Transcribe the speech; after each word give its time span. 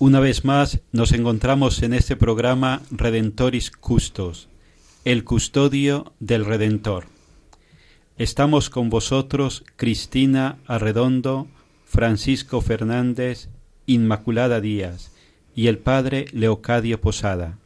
Una 0.00 0.20
vez 0.20 0.44
más 0.44 0.78
nos 0.92 1.10
encontramos 1.10 1.82
en 1.82 1.92
este 1.92 2.14
programa 2.14 2.82
Redentoris 2.92 3.72
Custos, 3.72 4.48
el 5.04 5.24
custodio 5.24 6.12
del 6.20 6.44
Redentor. 6.44 7.06
Estamos 8.16 8.70
con 8.70 8.90
vosotros 8.90 9.64
Cristina 9.74 10.58
Arredondo, 10.68 11.48
Francisco 11.84 12.60
Fernández, 12.60 13.48
Inmaculada 13.86 14.60
Díaz 14.60 15.10
y 15.56 15.66
el 15.66 15.78
Padre 15.78 16.26
Leocadio 16.32 17.00
Posada. 17.00 17.58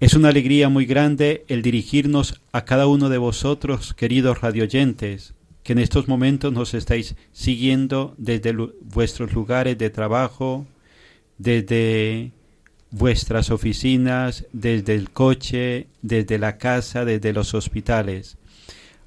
Es 0.00 0.14
una 0.14 0.30
alegría 0.30 0.70
muy 0.70 0.86
grande 0.86 1.44
el 1.48 1.60
dirigirnos 1.60 2.40
a 2.52 2.64
cada 2.64 2.86
uno 2.86 3.10
de 3.10 3.18
vosotros, 3.18 3.92
queridos 3.92 4.40
radioyentes, 4.40 5.34
que 5.62 5.74
en 5.74 5.78
estos 5.78 6.08
momentos 6.08 6.54
nos 6.54 6.72
estáis 6.72 7.16
siguiendo 7.32 8.14
desde 8.16 8.54
vuestros 8.80 9.34
lugares 9.34 9.76
de 9.76 9.90
trabajo, 9.90 10.64
desde 11.38 12.32
vuestras 12.90 13.50
oficinas, 13.50 14.46
desde 14.52 14.94
el 14.94 15.10
coche, 15.10 15.88
desde 16.02 16.38
la 16.38 16.58
casa, 16.58 17.04
desde 17.04 17.32
los 17.32 17.54
hospitales. 17.54 18.38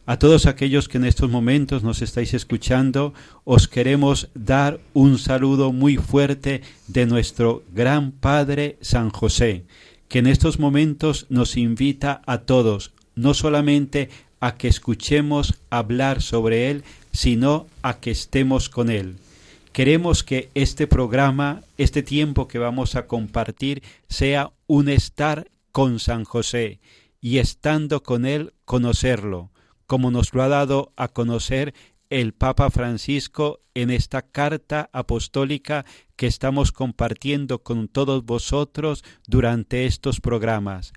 A 0.05 0.17
todos 0.17 0.47
aquellos 0.47 0.89
que 0.89 0.97
en 0.97 1.05
estos 1.05 1.29
momentos 1.29 1.83
nos 1.83 2.01
estáis 2.01 2.33
escuchando, 2.33 3.13
os 3.43 3.67
queremos 3.67 4.29
dar 4.33 4.79
un 4.93 5.19
saludo 5.19 5.71
muy 5.71 5.97
fuerte 5.97 6.61
de 6.87 7.05
nuestro 7.05 7.63
gran 7.75 8.11
Padre 8.11 8.77
San 8.81 9.11
José, 9.11 9.65
que 10.07 10.17
en 10.17 10.25
estos 10.25 10.57
momentos 10.57 11.27
nos 11.29 11.57
invita 11.57 12.23
a 12.25 12.39
todos, 12.39 12.91
no 13.15 13.35
solamente 13.35 14.09
a 14.39 14.55
que 14.55 14.67
escuchemos 14.67 15.59
hablar 15.69 16.23
sobre 16.23 16.71
Él, 16.71 16.83
sino 17.11 17.67
a 17.83 17.99
que 17.99 18.09
estemos 18.09 18.67
con 18.69 18.89
Él. 18.89 19.17
Queremos 19.71 20.23
que 20.23 20.49
este 20.55 20.87
programa, 20.87 21.61
este 21.77 22.01
tiempo 22.01 22.47
que 22.47 22.57
vamos 22.57 22.95
a 22.95 23.05
compartir, 23.05 23.83
sea 24.07 24.51
un 24.65 24.89
estar 24.89 25.49
con 25.71 25.99
San 25.99 26.23
José 26.23 26.79
y 27.21 27.37
estando 27.37 28.01
con 28.01 28.25
Él 28.25 28.53
conocerlo, 28.65 29.51
como 29.85 30.09
nos 30.09 30.33
lo 30.33 30.41
ha 30.41 30.47
dado 30.47 30.91
a 30.95 31.07
conocer 31.07 31.73
el 32.09 32.33
Papa 32.33 32.71
Francisco 32.71 33.61
en 33.75 33.91
esta 33.91 34.23
carta 34.23 34.89
apostólica 34.91 35.85
que 36.15 36.25
estamos 36.25 36.71
compartiendo 36.71 37.61
con 37.61 37.87
todos 37.87 38.25
vosotros 38.25 39.03
durante 39.27 39.85
estos 39.85 40.19
programas. 40.19 40.93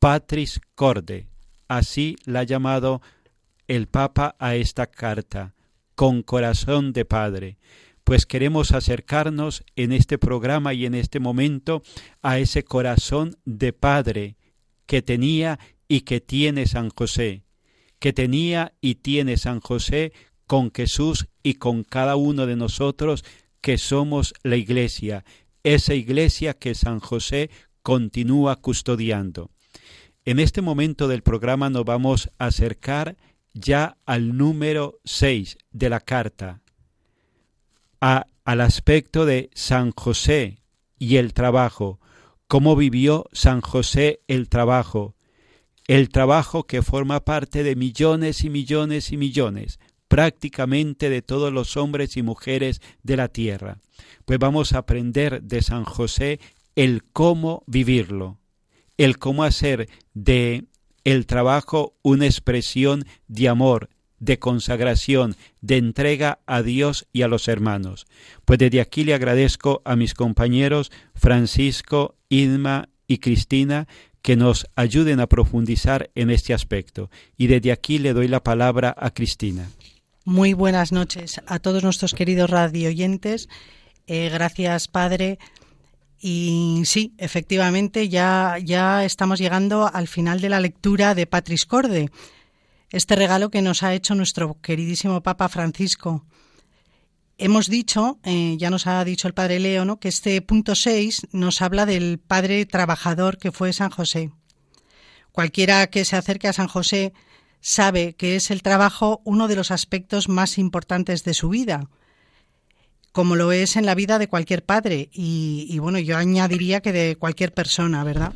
Patris 0.00 0.60
Corde, 0.74 1.28
así 1.68 2.16
la 2.24 2.40
ha 2.40 2.44
llamado 2.44 3.00
el 3.68 3.86
Papa 3.86 4.34
a 4.40 4.56
esta 4.56 4.88
carta, 4.88 5.54
con 5.94 6.22
corazón 6.22 6.92
de 6.92 7.04
Padre 7.04 7.58
pues 8.08 8.24
queremos 8.24 8.72
acercarnos 8.72 9.64
en 9.76 9.92
este 9.92 10.16
programa 10.16 10.72
y 10.72 10.86
en 10.86 10.94
este 10.94 11.20
momento 11.20 11.82
a 12.22 12.38
ese 12.38 12.64
corazón 12.64 13.36
de 13.44 13.74
Padre 13.74 14.38
que 14.86 15.02
tenía 15.02 15.58
y 15.88 16.00
que 16.00 16.22
tiene 16.22 16.66
San 16.66 16.88
José, 16.88 17.44
que 17.98 18.14
tenía 18.14 18.72
y 18.80 18.94
tiene 18.94 19.36
San 19.36 19.60
José 19.60 20.14
con 20.46 20.72
Jesús 20.72 21.28
y 21.42 21.56
con 21.56 21.84
cada 21.84 22.16
uno 22.16 22.46
de 22.46 22.56
nosotros 22.56 23.26
que 23.60 23.76
somos 23.76 24.32
la 24.42 24.56
Iglesia, 24.56 25.26
esa 25.62 25.92
Iglesia 25.92 26.54
que 26.54 26.74
San 26.74 27.00
José 27.00 27.50
continúa 27.82 28.56
custodiando. 28.56 29.50
En 30.24 30.38
este 30.38 30.62
momento 30.62 31.08
del 31.08 31.20
programa 31.20 31.68
nos 31.68 31.84
vamos 31.84 32.30
a 32.38 32.46
acercar 32.46 33.18
ya 33.52 33.98
al 34.06 34.38
número 34.38 34.98
6 35.04 35.58
de 35.72 35.90
la 35.90 36.00
carta, 36.00 36.62
al 38.00 38.60
aspecto 38.60 39.26
de 39.26 39.50
San 39.54 39.92
José 39.92 40.58
y 40.98 41.16
el 41.16 41.32
trabajo, 41.32 42.00
cómo 42.46 42.76
vivió 42.76 43.26
San 43.32 43.60
José 43.60 44.20
el 44.28 44.48
trabajo, 44.48 45.16
el 45.86 46.08
trabajo 46.08 46.64
que 46.64 46.82
forma 46.82 47.24
parte 47.24 47.62
de 47.62 47.76
millones 47.76 48.44
y 48.44 48.50
millones 48.50 49.12
y 49.12 49.16
millones, 49.16 49.78
prácticamente 50.08 51.10
de 51.10 51.22
todos 51.22 51.52
los 51.52 51.76
hombres 51.76 52.16
y 52.16 52.22
mujeres 52.22 52.80
de 53.02 53.16
la 53.16 53.28
tierra. 53.28 53.78
Pues 54.24 54.38
vamos 54.38 54.72
a 54.72 54.78
aprender 54.78 55.42
de 55.42 55.62
San 55.62 55.84
José 55.84 56.40
el 56.76 57.04
cómo 57.04 57.64
vivirlo, 57.66 58.38
el 58.96 59.18
cómo 59.18 59.44
hacer 59.44 59.88
de 60.14 60.64
el 61.04 61.26
trabajo 61.26 61.96
una 62.02 62.26
expresión 62.26 63.04
de 63.28 63.48
amor, 63.48 63.88
de 64.20 64.38
consagración, 64.38 65.36
de 65.60 65.76
entrega 65.76 66.40
a 66.46 66.62
Dios 66.62 67.06
y 67.12 67.22
a 67.22 67.28
los 67.28 67.48
hermanos. 67.48 68.06
Pues 68.44 68.58
desde 68.58 68.80
aquí 68.80 69.04
le 69.04 69.14
agradezco 69.14 69.82
a 69.84 69.96
mis 69.96 70.14
compañeros 70.14 70.90
Francisco, 71.14 72.16
Idma 72.28 72.88
y 73.06 73.18
Cristina 73.18 73.88
que 74.22 74.36
nos 74.36 74.66
ayuden 74.76 75.20
a 75.20 75.26
profundizar 75.26 76.10
en 76.14 76.30
este 76.30 76.52
aspecto. 76.52 77.10
Y 77.36 77.46
desde 77.46 77.72
aquí 77.72 77.98
le 77.98 78.12
doy 78.12 78.28
la 78.28 78.42
palabra 78.42 78.94
a 78.98 79.10
Cristina. 79.10 79.70
Muy 80.24 80.52
buenas 80.52 80.92
noches 80.92 81.40
a 81.46 81.58
todos 81.58 81.82
nuestros 81.82 82.14
queridos 82.14 82.50
radioyentes. 82.50 83.48
Eh, 84.06 84.28
gracias, 84.30 84.88
Padre. 84.88 85.38
Y 86.20 86.82
sí, 86.84 87.14
efectivamente, 87.16 88.08
ya, 88.08 88.56
ya 88.62 89.04
estamos 89.04 89.38
llegando 89.38 89.88
al 89.90 90.08
final 90.08 90.40
de 90.40 90.48
la 90.48 90.60
lectura 90.60 91.14
de 91.14 91.26
Patris 91.26 91.64
Corde 91.64 92.10
este 92.90 93.16
regalo 93.16 93.50
que 93.50 93.62
nos 93.62 93.82
ha 93.82 93.94
hecho 93.94 94.14
nuestro 94.14 94.60
queridísimo 94.60 95.22
Papa 95.22 95.48
Francisco. 95.48 96.24
Hemos 97.36 97.68
dicho, 97.68 98.18
eh, 98.24 98.56
ya 98.58 98.70
nos 98.70 98.86
ha 98.86 99.04
dicho 99.04 99.28
el 99.28 99.34
Padre 99.34 99.60
Leo, 99.60 99.84
¿no? 99.84 100.00
que 100.00 100.08
este 100.08 100.40
punto 100.42 100.74
6 100.74 101.28
nos 101.32 101.62
habla 101.62 101.86
del 101.86 102.18
Padre 102.18 102.66
trabajador 102.66 103.38
que 103.38 103.52
fue 103.52 103.72
San 103.72 103.90
José. 103.90 104.32
Cualquiera 105.30 105.86
que 105.86 106.04
se 106.04 106.16
acerque 106.16 106.48
a 106.48 106.52
San 106.52 106.66
José 106.66 107.12
sabe 107.60 108.14
que 108.14 108.36
es 108.36 108.50
el 108.50 108.62
trabajo 108.62 109.20
uno 109.24 109.46
de 109.46 109.56
los 109.56 109.70
aspectos 109.70 110.28
más 110.28 110.58
importantes 110.58 111.24
de 111.24 111.34
su 111.34 111.48
vida. 111.48 111.88
como 113.12 113.34
lo 113.34 113.50
es 113.50 113.74
en 113.76 113.84
la 113.84 113.96
vida 113.96 114.18
de 114.20 114.28
cualquier 114.28 114.64
padre 114.64 115.08
y, 115.12 115.66
y 115.68 115.78
bueno, 115.80 115.98
yo 115.98 116.16
añadiría 116.16 116.80
que 116.80 116.92
de 116.92 117.16
cualquier 117.16 117.52
persona, 117.52 118.04
¿verdad? 118.04 118.32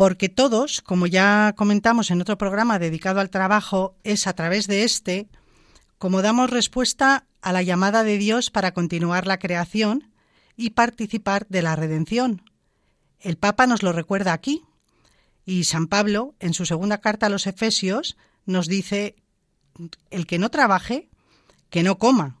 Porque 0.00 0.30
todos, 0.30 0.80
como 0.80 1.06
ya 1.06 1.52
comentamos 1.58 2.10
en 2.10 2.22
otro 2.22 2.38
programa 2.38 2.78
dedicado 2.78 3.20
al 3.20 3.28
trabajo, 3.28 3.98
es 4.02 4.26
a 4.26 4.32
través 4.32 4.66
de 4.66 4.84
este 4.84 5.28
como 5.98 6.22
damos 6.22 6.48
respuesta 6.48 7.26
a 7.42 7.52
la 7.52 7.60
llamada 7.60 8.02
de 8.02 8.16
Dios 8.16 8.48
para 8.48 8.72
continuar 8.72 9.26
la 9.26 9.38
creación 9.38 10.10
y 10.56 10.70
participar 10.70 11.46
de 11.50 11.60
la 11.60 11.76
redención. 11.76 12.40
El 13.18 13.36
Papa 13.36 13.66
nos 13.66 13.82
lo 13.82 13.92
recuerda 13.92 14.32
aquí, 14.32 14.64
y 15.44 15.64
San 15.64 15.86
Pablo, 15.86 16.34
en 16.40 16.54
su 16.54 16.64
segunda 16.64 17.02
carta 17.02 17.26
a 17.26 17.28
los 17.28 17.46
Efesios, 17.46 18.16
nos 18.46 18.68
dice, 18.68 19.16
el 20.08 20.26
que 20.26 20.38
no 20.38 20.48
trabaje, 20.50 21.10
que 21.68 21.82
no 21.82 21.98
coma. 21.98 22.40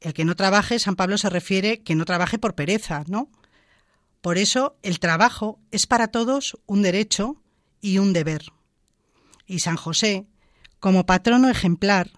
El 0.00 0.14
que 0.14 0.24
no 0.24 0.34
trabaje, 0.34 0.80
San 0.80 0.96
Pablo 0.96 1.16
se 1.16 1.30
refiere 1.30 1.84
que 1.84 1.94
no 1.94 2.04
trabaje 2.04 2.40
por 2.40 2.56
pereza, 2.56 3.04
¿no? 3.06 3.30
Por 4.26 4.38
eso 4.38 4.76
el 4.82 4.98
trabajo 4.98 5.60
es 5.70 5.86
para 5.86 6.08
todos 6.08 6.58
un 6.66 6.82
derecho 6.82 7.40
y 7.80 7.98
un 7.98 8.12
deber. 8.12 8.46
Y 9.46 9.60
San 9.60 9.76
José, 9.76 10.26
como 10.80 11.06
patrono 11.06 11.48
ejemplar, 11.48 12.10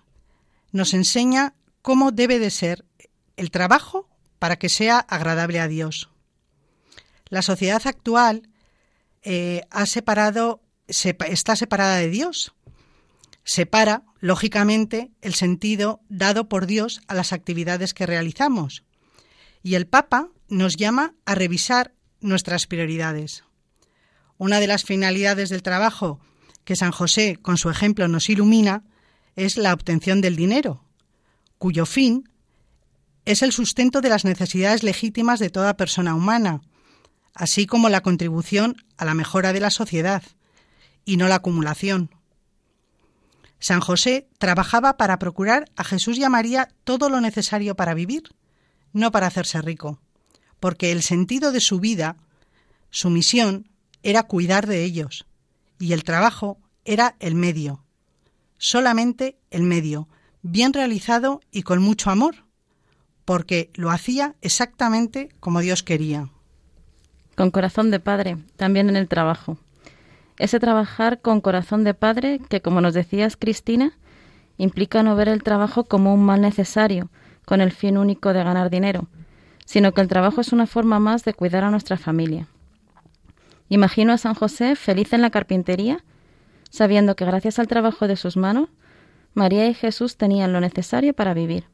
nos 0.72 0.94
enseña 0.94 1.54
cómo 1.82 2.10
debe 2.10 2.38
de 2.38 2.48
ser 2.48 2.86
el 3.36 3.50
trabajo 3.50 4.08
para 4.38 4.56
que 4.58 4.70
sea 4.70 5.00
agradable 5.00 5.60
a 5.60 5.68
Dios. 5.68 6.08
La 7.28 7.42
sociedad 7.42 7.82
actual 7.86 8.48
eh, 9.20 9.60
ha 9.70 9.84
separado, 9.84 10.62
está 10.86 11.56
separada 11.56 11.96
de 11.96 12.08
Dios. 12.08 12.54
Separa, 13.44 14.04
lógicamente, 14.18 15.10
el 15.20 15.34
sentido 15.34 16.00
dado 16.08 16.48
por 16.48 16.64
Dios 16.64 17.02
a 17.06 17.12
las 17.12 17.34
actividades 17.34 17.92
que 17.92 18.06
realizamos. 18.06 18.82
Y 19.62 19.74
el 19.74 19.86
Papa 19.86 20.30
nos 20.48 20.76
llama 20.76 21.14
a 21.26 21.34
revisar 21.34 21.97
nuestras 22.20 22.66
prioridades. 22.66 23.44
Una 24.36 24.60
de 24.60 24.66
las 24.66 24.84
finalidades 24.84 25.48
del 25.50 25.62
trabajo 25.62 26.20
que 26.64 26.76
San 26.76 26.92
José, 26.92 27.38
con 27.40 27.58
su 27.58 27.70
ejemplo, 27.70 28.08
nos 28.08 28.28
ilumina 28.28 28.84
es 29.36 29.56
la 29.56 29.72
obtención 29.72 30.20
del 30.20 30.36
dinero, 30.36 30.84
cuyo 31.58 31.86
fin 31.86 32.28
es 33.24 33.42
el 33.42 33.52
sustento 33.52 34.00
de 34.00 34.08
las 34.08 34.24
necesidades 34.24 34.82
legítimas 34.82 35.38
de 35.38 35.50
toda 35.50 35.76
persona 35.76 36.14
humana, 36.14 36.60
así 37.34 37.66
como 37.66 37.88
la 37.88 38.02
contribución 38.02 38.76
a 38.96 39.04
la 39.04 39.14
mejora 39.14 39.52
de 39.52 39.60
la 39.60 39.70
sociedad, 39.70 40.22
y 41.04 41.16
no 41.16 41.28
la 41.28 41.36
acumulación. 41.36 42.10
San 43.60 43.80
José 43.80 44.28
trabajaba 44.38 44.96
para 44.96 45.18
procurar 45.18 45.70
a 45.76 45.84
Jesús 45.84 46.18
y 46.18 46.24
a 46.24 46.28
María 46.28 46.68
todo 46.84 47.08
lo 47.08 47.20
necesario 47.20 47.74
para 47.76 47.94
vivir, 47.94 48.34
no 48.92 49.10
para 49.10 49.26
hacerse 49.26 49.60
rico, 49.62 50.00
porque 50.60 50.92
el 50.92 51.02
sentido 51.02 51.52
de 51.52 51.60
su 51.60 51.80
vida, 51.80 52.16
su 52.90 53.10
misión, 53.10 53.68
era 54.02 54.24
cuidar 54.24 54.66
de 54.66 54.84
ellos, 54.84 55.26
y 55.78 55.92
el 55.92 56.04
trabajo 56.04 56.58
era 56.84 57.16
el 57.20 57.34
medio, 57.34 57.84
solamente 58.56 59.36
el 59.50 59.62
medio, 59.62 60.08
bien 60.42 60.72
realizado 60.72 61.40
y 61.50 61.62
con 61.62 61.82
mucho 61.82 62.10
amor, 62.10 62.44
porque 63.24 63.70
lo 63.74 63.90
hacía 63.90 64.34
exactamente 64.40 65.28
como 65.40 65.60
Dios 65.60 65.82
quería. 65.82 66.30
Con 67.36 67.50
corazón 67.50 67.90
de 67.90 68.00
padre, 68.00 68.38
también 68.56 68.88
en 68.88 68.96
el 68.96 69.08
trabajo. 69.08 69.58
Ese 70.38 70.60
trabajar 70.60 71.20
con 71.20 71.40
corazón 71.40 71.84
de 71.84 71.94
padre 71.94 72.40
que, 72.48 72.62
como 72.62 72.80
nos 72.80 72.94
decías, 72.94 73.36
Cristina, 73.36 73.92
implica 74.56 75.02
no 75.02 75.14
ver 75.14 75.28
el 75.28 75.42
trabajo 75.42 75.84
como 75.84 76.14
un 76.14 76.24
mal 76.24 76.40
necesario, 76.40 77.10
con 77.44 77.60
el 77.60 77.72
fin 77.72 77.98
único 77.98 78.32
de 78.32 78.44
ganar 78.44 78.70
dinero, 78.70 79.08
sino 79.68 79.92
que 79.92 80.00
el 80.00 80.08
trabajo 80.08 80.40
es 80.40 80.54
una 80.54 80.66
forma 80.66 80.98
más 80.98 81.26
de 81.26 81.34
cuidar 81.34 81.62
a 81.62 81.70
nuestra 81.70 81.98
familia. 81.98 82.46
Imagino 83.68 84.14
a 84.14 84.16
San 84.16 84.32
José 84.32 84.76
feliz 84.76 85.12
en 85.12 85.20
la 85.20 85.28
carpintería 85.28 86.02
sabiendo 86.70 87.16
que 87.16 87.26
gracias 87.26 87.58
al 87.58 87.68
trabajo 87.68 88.08
de 88.08 88.16
sus 88.16 88.38
manos, 88.38 88.70
María 89.34 89.66
y 89.66 89.74
Jesús 89.74 90.16
tenían 90.16 90.54
lo 90.54 90.60
necesario 90.60 91.12
para 91.12 91.34
vivir. 91.34 91.64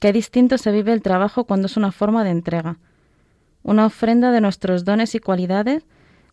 Qué 0.00 0.12
distinto 0.12 0.58
se 0.58 0.72
vive 0.72 0.92
el 0.92 1.00
trabajo 1.00 1.44
cuando 1.44 1.66
es 1.66 1.76
una 1.76 1.92
forma 1.92 2.24
de 2.24 2.30
entrega, 2.30 2.78
una 3.62 3.86
ofrenda 3.86 4.32
de 4.32 4.40
nuestros 4.40 4.84
dones 4.84 5.14
y 5.14 5.20
cualidades 5.20 5.84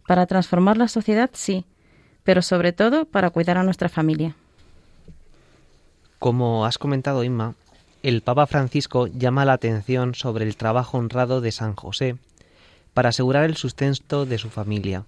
para 0.08 0.26
transformar 0.26 0.78
la 0.78 0.88
sociedad, 0.88 1.30
sí, 1.34 1.66
pero 2.24 2.42
sobre 2.42 2.74
todo 2.74 3.06
para 3.06 3.30
cuidar 3.30 3.60
a 3.60 3.64
nuestra 3.64 3.90
familia. 3.90 4.36
Como 6.18 6.66
has 6.66 6.80
comentado, 6.80 7.24
Inma, 7.24 7.54
el 8.04 8.22
Papa 8.22 8.48
Francisco 8.48 9.08
llama 9.08 9.46
la 9.46 9.54
atención 9.54 10.16
sobre 10.16 10.46
el 10.46 10.56
trabajo 10.56 10.98
honrado 10.98 11.42
de 11.42 11.52
San 11.52 11.76
José 11.76 12.18
para 12.94 13.10
asegurar 13.10 13.46
el 13.46 13.58
sustento 13.58 14.26
de 14.26 14.38
su 14.38 14.50
familia. 14.50 15.06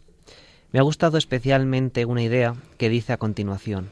Me 0.71 0.79
ha 0.79 0.83
gustado 0.83 1.17
especialmente 1.17 2.05
una 2.05 2.23
idea 2.23 2.55
que 2.77 2.89
dice 2.89 3.13
a 3.13 3.17
continuación. 3.17 3.89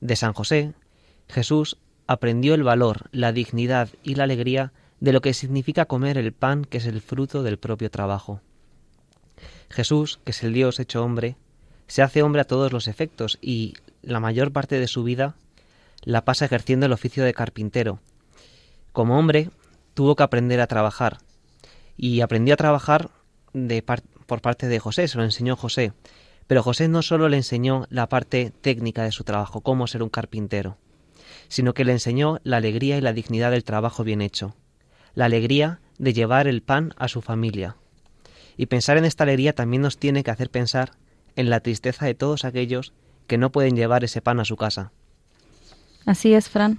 De 0.00 0.16
San 0.16 0.32
José, 0.32 0.72
Jesús 1.28 1.78
aprendió 2.06 2.54
el 2.54 2.62
valor, 2.62 3.08
la 3.12 3.32
dignidad 3.32 3.88
y 4.02 4.14
la 4.14 4.24
alegría 4.24 4.72
de 5.00 5.12
lo 5.12 5.20
que 5.20 5.34
significa 5.34 5.86
comer 5.86 6.18
el 6.18 6.32
pan 6.32 6.64
que 6.64 6.78
es 6.78 6.86
el 6.86 7.00
fruto 7.00 7.42
del 7.42 7.58
propio 7.58 7.90
trabajo. 7.90 8.40
Jesús, 9.70 10.20
que 10.24 10.32
es 10.32 10.42
el 10.42 10.52
Dios 10.52 10.78
hecho 10.78 11.02
hombre, 11.02 11.36
se 11.86 12.02
hace 12.02 12.22
hombre 12.22 12.42
a 12.42 12.46
todos 12.46 12.72
los 12.72 12.88
efectos 12.88 13.38
y 13.40 13.74
la 14.02 14.20
mayor 14.20 14.52
parte 14.52 14.78
de 14.78 14.86
su 14.86 15.02
vida 15.02 15.34
la 16.02 16.24
pasa 16.24 16.44
ejerciendo 16.44 16.86
el 16.86 16.92
oficio 16.92 17.24
de 17.24 17.34
carpintero. 17.34 18.00
Como 18.92 19.18
hombre, 19.18 19.50
tuvo 19.94 20.16
que 20.16 20.22
aprender 20.22 20.60
a 20.60 20.66
trabajar 20.66 21.18
y 21.96 22.20
aprendió 22.20 22.54
a 22.54 22.58
trabajar 22.58 23.10
por 24.26 24.40
parte 24.40 24.68
de 24.68 24.78
José, 24.78 25.08
se 25.08 25.18
lo 25.18 25.24
enseñó 25.24 25.56
José. 25.56 25.92
Pero 26.46 26.62
José 26.62 26.88
no 26.88 27.02
solo 27.02 27.28
le 27.28 27.36
enseñó 27.36 27.86
la 27.88 28.08
parte 28.08 28.52
técnica 28.60 29.04
de 29.04 29.12
su 29.12 29.24
trabajo, 29.24 29.60
cómo 29.60 29.86
ser 29.86 30.02
un 30.02 30.08
carpintero, 30.08 30.76
sino 31.48 31.72
que 31.72 31.84
le 31.84 31.92
enseñó 31.92 32.40
la 32.42 32.56
alegría 32.58 32.98
y 32.98 33.00
la 33.00 33.12
dignidad 33.12 33.52
del 33.52 33.64
trabajo 33.64 34.04
bien 34.04 34.20
hecho, 34.20 34.54
la 35.14 35.26
alegría 35.26 35.80
de 35.98 36.12
llevar 36.12 36.48
el 36.48 36.62
pan 36.62 36.94
a 36.96 37.08
su 37.08 37.22
familia. 37.22 37.76
Y 38.56 38.66
pensar 38.66 38.98
en 38.98 39.04
esta 39.04 39.24
alegría 39.24 39.54
también 39.54 39.82
nos 39.82 39.98
tiene 39.98 40.24
que 40.24 40.30
hacer 40.30 40.50
pensar 40.50 40.92
en 41.36 41.48
la 41.48 41.60
tristeza 41.60 42.06
de 42.06 42.14
todos 42.14 42.44
aquellos 42.44 42.92
que 43.26 43.38
no 43.38 43.52
pueden 43.52 43.76
llevar 43.76 44.04
ese 44.04 44.20
pan 44.20 44.40
a 44.40 44.44
su 44.44 44.56
casa. 44.56 44.92
Así 46.06 46.34
es, 46.34 46.48
Fran. 46.48 46.78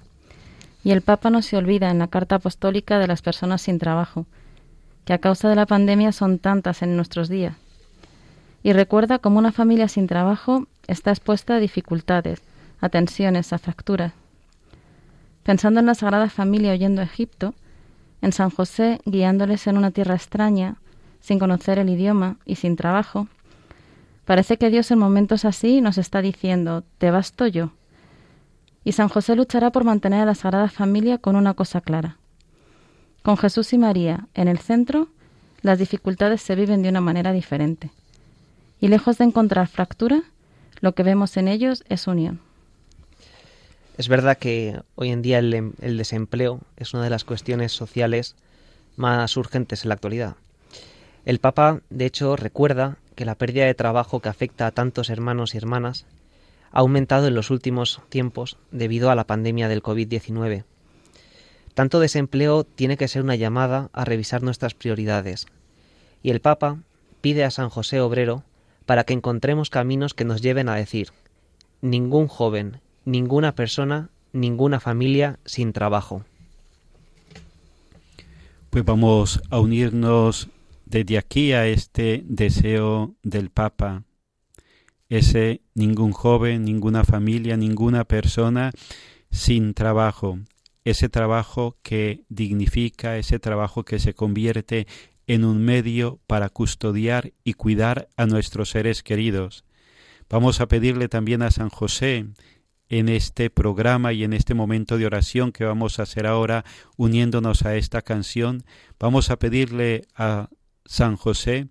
Y 0.83 0.91
el 0.91 1.01
Papa 1.01 1.29
no 1.29 1.41
se 1.41 1.55
olvida 1.55 1.89
en 1.89 1.99
la 1.99 2.07
carta 2.07 2.35
apostólica 2.35 2.99
de 2.99 3.07
las 3.07 3.21
personas 3.21 3.61
sin 3.61 3.79
trabajo, 3.79 4.25
que 5.05 5.13
a 5.13 5.19
causa 5.19 5.49
de 5.49 5.55
la 5.55 5.65
pandemia 5.65 6.11
son 6.11 6.39
tantas 6.39 6.81
en 6.81 6.95
nuestros 6.95 7.29
días. 7.29 7.55
Y 8.63 8.73
recuerda 8.73 9.19
cómo 9.19 9.39
una 9.39 9.51
familia 9.51 9.87
sin 9.87 10.07
trabajo 10.07 10.67
está 10.87 11.11
expuesta 11.11 11.55
a 11.55 11.59
dificultades, 11.59 12.41
a 12.81 12.89
tensiones, 12.89 13.53
a 13.53 13.59
fracturas. 13.59 14.13
Pensando 15.43 15.79
en 15.79 15.85
la 15.85 15.95
Sagrada 15.95 16.29
Familia 16.29 16.71
oyendo 16.71 17.01
a 17.01 17.05
Egipto, 17.05 17.53
en 18.21 18.31
San 18.31 18.49
José 18.49 19.01
guiándoles 19.05 19.67
en 19.67 19.77
una 19.77 19.91
tierra 19.91 20.15
extraña, 20.15 20.77
sin 21.19 21.39
conocer 21.39 21.79
el 21.79 21.89
idioma 21.89 22.37
y 22.45 22.55
sin 22.55 22.75
trabajo, 22.75 23.27
parece 24.25 24.57
que 24.57 24.69
Dios 24.69 24.91
en 24.91 24.99
momentos 24.99 25.43
así 25.45 25.81
nos 25.81 25.97
está 25.97 26.21
diciendo, 26.21 26.83
te 26.97 27.11
basto 27.11 27.47
yo. 27.47 27.71
Y 28.83 28.91
San 28.93 29.09
José 29.09 29.35
luchará 29.35 29.71
por 29.71 29.83
mantener 29.83 30.21
a 30.21 30.25
la 30.25 30.35
Sagrada 30.35 30.69
Familia 30.69 31.17
con 31.17 31.35
una 31.35 31.53
cosa 31.53 31.81
clara, 31.81 32.17
con 33.23 33.37
Jesús 33.37 33.71
y 33.71 33.77
María 33.77 34.27
en 34.33 34.49
el 34.49 34.59
centro, 34.59 35.07
las 35.61 35.79
dificultades 35.79 36.41
se 36.41 36.55
viven 36.55 36.81
de 36.83 36.89
una 36.89 36.99
manera 36.99 37.31
diferente. 37.31 37.89
Y 38.81 38.89
lejos 38.89 39.17
de 39.17 39.23
encontrar 39.23 39.69
fractura, 39.69 40.23
lo 40.81 40.93
que 40.93 41.03
vemos 41.03 41.37
en 41.37 41.47
ellos 41.47 41.85
es 41.87 42.05
unión. 42.05 42.41
Es 43.97 44.09
verdad 44.09 44.37
que 44.37 44.81
hoy 44.95 45.11
en 45.11 45.21
día 45.21 45.39
el, 45.39 45.53
em, 45.53 45.71
el, 45.79 45.97
desempleo 45.97 46.59
es 46.75 46.93
una 46.93 47.03
de 47.03 47.09
las 47.09 47.23
cuestiones 47.23 47.71
sociales 47.71 48.35
más 48.97 49.37
urgentes 49.37 49.83
en 49.83 49.89
la 49.89 49.95
actualidad. 49.95 50.35
El 51.23 51.39
Papa, 51.39 51.79
de 51.89 52.05
hecho, 52.05 52.35
recuerda 52.35 52.97
que 53.15 53.23
la 53.23 53.35
pérdida 53.35 53.65
de 53.65 53.73
trabajo 53.73 54.19
que 54.19 54.27
afecta 54.27 54.67
a 54.67 54.71
tantos 54.71 55.09
hermanos 55.09 55.53
y 55.53 55.57
hermanas 55.57 56.05
ha 56.73 56.79
aumentado 56.79 57.27
en 57.27 57.35
los 57.35 57.49
últimos 57.49 58.01
tiempos 58.09 58.57
debido 58.71 59.09
a 59.09 59.15
la 59.15 59.25
pandemia 59.25 59.69
del 59.69 59.81
COVID-19 59.81 60.65
tanto 61.73 61.99
desempleo 61.99 62.63
tiene 62.63 62.97
que 62.97 63.07
ser 63.07 63.23
una 63.23 63.35
llamada 63.35 63.89
a 63.93 64.05
revisar 64.05 64.43
nuestras 64.43 64.73
prioridades. 64.73 65.47
Y 66.21 66.29
el 66.29 66.39
Papa 66.39 66.79
pide 67.21 67.43
a 67.43 67.51
San 67.51 67.69
José 67.69 67.99
Obrero 67.99 68.43
para 68.85 69.03
que 69.05 69.13
encontremos 69.13 69.69
caminos 69.69 70.13
que 70.13 70.25
nos 70.25 70.41
lleven 70.41 70.69
a 70.69 70.75
decir, 70.75 71.09
ningún 71.81 72.27
joven, 72.27 72.79
ninguna 73.05 73.55
persona, 73.55 74.09
ninguna 74.33 74.79
familia 74.79 75.39
sin 75.45 75.73
trabajo. 75.73 76.25
Pues 78.69 78.85
vamos 78.85 79.41
a 79.49 79.59
unirnos 79.59 80.49
desde 80.85 81.17
aquí 81.17 81.53
a 81.53 81.67
este 81.67 82.23
deseo 82.27 83.13
del 83.23 83.49
Papa, 83.49 84.03
ese 85.09 85.61
ningún 85.75 86.11
joven, 86.11 86.63
ninguna 86.63 87.03
familia, 87.03 87.57
ninguna 87.57 88.03
persona 88.05 88.71
sin 89.31 89.73
trabajo, 89.73 90.39
ese 90.83 91.09
trabajo 91.09 91.77
que 91.81 92.23
dignifica, 92.29 93.17
ese 93.17 93.39
trabajo 93.39 93.83
que 93.83 93.99
se 93.99 94.13
convierte 94.13 94.87
en 95.27 95.45
un 95.45 95.63
medio 95.63 96.19
para 96.27 96.49
custodiar 96.49 97.33
y 97.43 97.53
cuidar 97.53 98.09
a 98.17 98.25
nuestros 98.25 98.69
seres 98.69 99.03
queridos. 99.03 99.63
Vamos 100.29 100.61
a 100.61 100.67
pedirle 100.67 101.07
también 101.09 101.41
a 101.41 101.51
San 101.51 101.69
José 101.69 102.27
en 102.89 103.09
este 103.09 103.49
programa 103.49 104.13
y 104.13 104.23
en 104.23 104.33
este 104.33 104.53
momento 104.53 104.97
de 104.97 105.05
oración 105.05 105.51
que 105.51 105.63
vamos 105.63 105.99
a 105.99 106.03
hacer 106.03 106.27
ahora 106.27 106.63
uniéndonos 106.97 107.63
a 107.63 107.75
esta 107.75 108.01
canción, 108.01 108.65
vamos 108.99 109.29
a 109.29 109.37
pedirle 109.37 110.05
a 110.15 110.49
San 110.85 111.15
José 111.15 111.67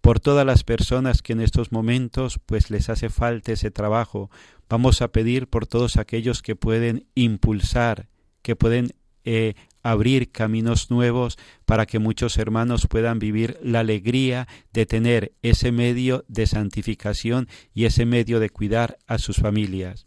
por 0.00 0.20
todas 0.20 0.46
las 0.46 0.64
personas 0.64 1.22
que 1.22 1.32
en 1.32 1.40
estos 1.40 1.72
momentos 1.72 2.40
pues 2.46 2.70
les 2.70 2.88
hace 2.88 3.08
falta 3.08 3.52
ese 3.52 3.70
trabajo. 3.70 4.30
Vamos 4.68 5.02
a 5.02 5.08
pedir 5.08 5.48
por 5.48 5.66
todos 5.66 5.96
aquellos 5.96 6.42
que 6.42 6.56
pueden 6.56 7.06
impulsar, 7.14 8.08
que 8.42 8.56
pueden 8.56 8.94
eh, 9.24 9.54
abrir 9.82 10.30
caminos 10.30 10.90
nuevos 10.90 11.38
para 11.64 11.86
que 11.86 11.98
muchos 11.98 12.38
hermanos 12.38 12.86
puedan 12.86 13.18
vivir 13.18 13.58
la 13.62 13.80
alegría 13.80 14.48
de 14.72 14.86
tener 14.86 15.32
ese 15.42 15.72
medio 15.72 16.24
de 16.28 16.46
santificación 16.46 17.48
y 17.74 17.84
ese 17.84 18.06
medio 18.06 18.40
de 18.40 18.50
cuidar 18.50 18.98
a 19.06 19.18
sus 19.18 19.36
familias 19.36 20.06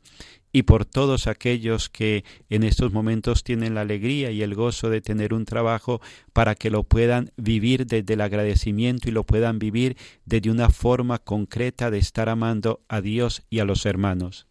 y 0.53 0.63
por 0.63 0.86
todos 0.86 1.27
aquellos 1.27 1.89
que 1.89 2.24
en 2.50 2.63
estos 2.63 2.93
momentos 2.93 3.43
tienen 3.43 3.74
la 3.74 3.81
alegría 3.81 4.31
y 4.31 4.43
el 4.43 4.53
gozo 4.55 4.89
de 4.89 5.01
tener 5.01 5.33
un 5.33 5.45
trabajo 5.45 6.00
para 6.31 6.55
que 6.55 6.69
lo 6.69 6.83
puedan 6.83 7.31
vivir 7.36 7.88
desde 7.88 8.13
el 8.13 8.22
agradecimiento 8.22 9.10
y 9.10 9.12
lo 9.12 9.24
puedan 9.24 9.57
vivir 9.60 9.98
desde 10.25 10.51
una 10.51 10.69
forma 10.69 11.17
concreta 11.17 11.89
de 11.89 11.98
estar 11.98 12.29
amando 12.29 12.81
a 12.88 13.01
Dios 13.01 13.43
y 13.50 13.60
a 13.60 13.65
los 13.65 13.86
hermanos. 13.88 14.45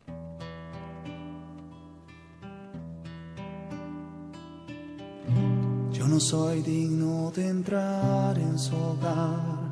Yo 5.92 6.08
no 6.08 6.18
soy 6.18 6.62
digno 6.62 7.30
de 7.30 7.48
entrar 7.48 8.36
en 8.36 8.58
su 8.58 8.74
hogar, 8.74 9.70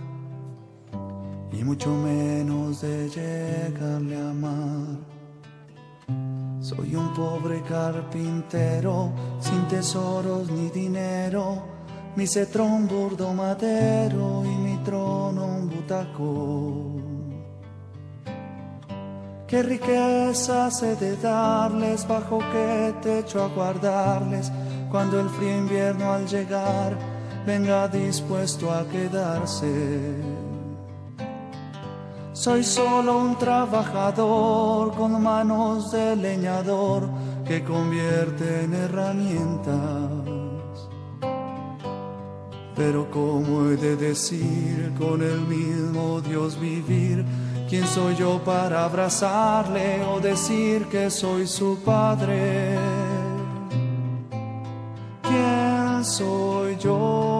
y 1.52 1.64
mucho 1.64 1.90
menos 1.90 2.82
de 2.82 3.08
llegarle 3.08 4.16
a 4.16 4.30
amar 4.30 5.19
soy 6.60 6.94
un 6.94 7.14
pobre 7.14 7.62
carpintero, 7.62 9.12
sin 9.40 9.66
tesoros 9.68 10.50
ni 10.50 10.68
dinero, 10.70 11.62
mi 12.16 12.26
cetro 12.26 12.64
un 12.64 12.86
burdo 12.86 13.32
madero 13.32 14.42
y 14.44 14.54
mi 14.56 14.76
trono 14.84 15.46
un 15.46 15.68
butaco. 15.68 17.00
Qué 19.46 19.62
riqueza 19.62 20.68
he 20.82 20.94
de 20.94 21.16
darles, 21.16 22.06
bajo 22.06 22.38
qué 22.52 22.94
techo 23.02 23.42
a 23.42 23.48
guardarles, 23.48 24.52
cuando 24.90 25.18
el 25.18 25.28
frío 25.28 25.58
invierno 25.58 26.12
al 26.12 26.26
llegar 26.26 26.96
venga 27.44 27.88
dispuesto 27.88 28.70
a 28.70 28.86
quedarse. 28.86 30.39
Soy 32.40 32.64
solo 32.64 33.18
un 33.18 33.36
trabajador 33.36 34.94
con 34.94 35.22
manos 35.22 35.92
de 35.92 36.16
leñador 36.16 37.06
que 37.46 37.62
convierte 37.62 38.64
en 38.64 38.72
herramientas. 38.72 40.10
Pero 42.74 43.10
¿cómo 43.10 43.68
he 43.68 43.76
de 43.76 43.94
decir 43.94 44.90
con 44.98 45.20
el 45.20 45.42
mismo 45.42 46.22
Dios 46.22 46.58
vivir? 46.58 47.26
¿Quién 47.68 47.86
soy 47.86 48.16
yo 48.16 48.40
para 48.42 48.86
abrazarle 48.86 50.02
o 50.02 50.18
decir 50.18 50.86
que 50.86 51.10
soy 51.10 51.46
su 51.46 51.78
padre? 51.84 52.74
¿Quién 55.20 56.02
soy 56.02 56.78
yo? 56.78 57.39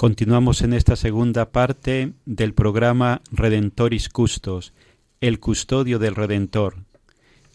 Continuamos 0.00 0.62
en 0.62 0.74
esta 0.74 0.94
segunda 0.94 1.46
parte 1.50 2.12
del 2.24 2.54
programa 2.54 3.20
Redentoris 3.32 4.08
Custos, 4.08 4.72
el 5.20 5.40
custodio 5.40 5.98
del 5.98 6.14
Redentor. 6.14 6.76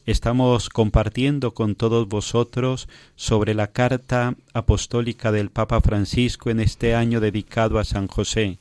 Estamos 0.05 0.67
compartiendo 0.67 1.53
con 1.53 1.75
todos 1.75 2.05
vosotros 2.09 2.89
sobre 3.15 3.53
la 3.53 3.67
carta 3.67 4.35
apostólica 4.53 5.31
del 5.31 5.51
Papa 5.51 5.79
Francisco 5.79 6.49
en 6.49 6.59
este 6.59 6.95
año 6.95 7.21
dedicado 7.21 7.79
a 7.79 7.85
San 7.85 8.07
José. 8.07 8.57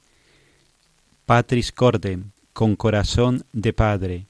Patris 1.27 1.73
Cordem, 1.73 2.31
con 2.53 2.77
corazón 2.77 3.43
de 3.53 3.73
Padre. 3.73 4.27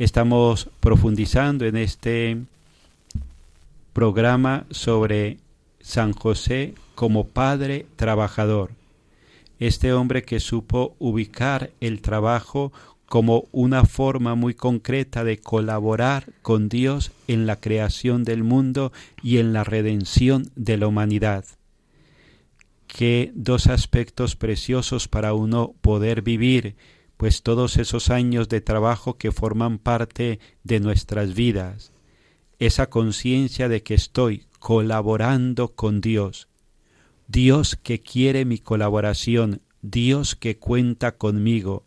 Estamos 0.00 0.68
profundizando 0.80 1.64
en 1.64 1.76
este 1.76 2.38
programa 3.92 4.64
sobre 4.72 5.38
San 5.88 6.12
José 6.12 6.74
como 6.94 7.28
padre 7.28 7.86
trabajador. 7.96 8.72
Este 9.58 9.94
hombre 9.94 10.22
que 10.22 10.38
supo 10.38 10.94
ubicar 10.98 11.70
el 11.80 12.02
trabajo 12.02 12.74
como 13.06 13.44
una 13.52 13.86
forma 13.86 14.34
muy 14.34 14.52
concreta 14.52 15.24
de 15.24 15.38
colaborar 15.38 16.26
con 16.42 16.68
Dios 16.68 17.10
en 17.26 17.46
la 17.46 17.58
creación 17.58 18.22
del 18.22 18.44
mundo 18.44 18.92
y 19.22 19.38
en 19.38 19.54
la 19.54 19.64
redención 19.64 20.50
de 20.56 20.76
la 20.76 20.88
humanidad. 20.88 21.46
Qué 22.86 23.32
dos 23.34 23.66
aspectos 23.66 24.36
preciosos 24.36 25.08
para 25.08 25.32
uno 25.32 25.72
poder 25.80 26.20
vivir, 26.20 26.76
pues 27.16 27.42
todos 27.42 27.78
esos 27.78 28.10
años 28.10 28.50
de 28.50 28.60
trabajo 28.60 29.16
que 29.16 29.32
forman 29.32 29.78
parte 29.78 30.38
de 30.64 30.80
nuestras 30.80 31.32
vidas, 31.32 31.92
esa 32.58 32.90
conciencia 32.90 33.70
de 33.70 33.82
que 33.82 33.94
estoy 33.94 34.47
colaborando 34.58 35.68
con 35.68 36.00
Dios, 36.00 36.48
Dios 37.26 37.76
que 37.76 38.00
quiere 38.00 38.44
mi 38.44 38.58
colaboración, 38.58 39.60
Dios 39.82 40.34
que 40.34 40.56
cuenta 40.56 41.12
conmigo, 41.12 41.84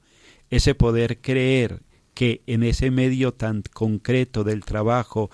ese 0.49 0.75
poder 0.75 1.19
creer 1.19 1.81
que 2.13 2.41
en 2.45 2.63
ese 2.63 2.91
medio 2.91 3.33
tan 3.33 3.63
concreto 3.73 4.43
del 4.43 4.63
trabajo 4.63 5.31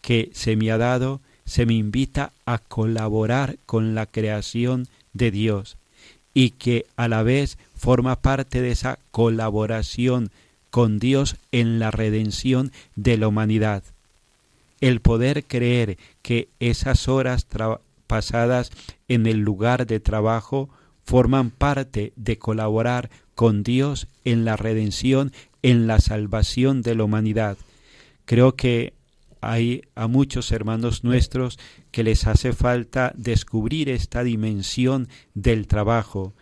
que 0.00 0.30
se 0.32 0.56
me 0.56 0.70
ha 0.70 0.78
dado, 0.78 1.20
se 1.44 1.66
me 1.66 1.74
invita 1.74 2.32
a 2.44 2.58
colaborar 2.58 3.58
con 3.66 3.94
la 3.94 4.06
creación 4.06 4.88
de 5.12 5.30
Dios 5.30 5.76
y 6.34 6.50
que 6.50 6.86
a 6.96 7.08
la 7.08 7.22
vez 7.22 7.58
forma 7.74 8.20
parte 8.20 8.60
de 8.60 8.72
esa 8.72 8.98
colaboración 9.10 10.30
con 10.70 10.98
Dios 10.98 11.36
en 11.52 11.78
la 11.78 11.90
redención 11.90 12.72
de 12.96 13.16
la 13.16 13.28
humanidad. 13.28 13.82
El 14.80 15.00
poder 15.00 15.44
creer 15.44 15.98
que 16.22 16.48
esas 16.60 17.08
horas 17.08 17.46
pasadas 18.06 18.70
en 19.08 19.26
el 19.26 19.38
lugar 19.40 19.86
de 19.86 20.00
trabajo 20.00 20.68
forman 21.04 21.50
parte 21.50 22.12
de 22.16 22.38
colaborar 22.38 23.10
con 23.34 23.62
Dios 23.62 24.08
en 24.24 24.44
la 24.44 24.56
redención, 24.56 25.32
en 25.62 25.86
la 25.86 26.00
salvación 26.00 26.82
de 26.82 26.94
la 26.94 27.04
humanidad. 27.04 27.56
Creo 28.24 28.56
que 28.56 28.94
hay 29.40 29.82
a 29.94 30.08
muchos 30.08 30.50
hermanos 30.50 31.04
nuestros 31.04 31.58
que 31.92 32.02
les 32.02 32.26
hace 32.26 32.52
falta 32.52 33.12
descubrir 33.16 33.88
esta 33.88 34.24
dimensión 34.24 35.08
del 35.34 35.68
trabajo. 35.68 36.34